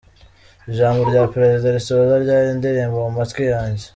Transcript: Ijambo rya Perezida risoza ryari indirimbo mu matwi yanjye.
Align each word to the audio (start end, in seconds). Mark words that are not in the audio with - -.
Ijambo 0.71 1.01
rya 1.09 1.23
Perezida 1.33 1.73
risoza 1.77 2.13
ryari 2.23 2.47
indirimbo 2.55 2.97
mu 3.05 3.11
matwi 3.17 3.43
yanjye. 3.53 3.85